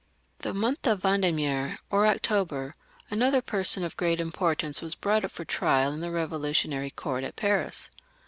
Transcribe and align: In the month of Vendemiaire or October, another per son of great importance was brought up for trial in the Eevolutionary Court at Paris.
In 0.43 0.49
the 0.49 0.53
month 0.59 0.87
of 0.87 1.03
Vendemiaire 1.03 1.77
or 1.91 2.07
October, 2.07 2.73
another 3.11 3.39
per 3.39 3.63
son 3.63 3.83
of 3.83 3.95
great 3.95 4.19
importance 4.19 4.81
was 4.81 4.95
brought 4.95 5.23
up 5.23 5.29
for 5.29 5.45
trial 5.45 5.93
in 5.93 5.99
the 6.01 6.07
Eevolutionary 6.07 6.89
Court 6.95 7.23
at 7.23 7.35
Paris. 7.35 7.91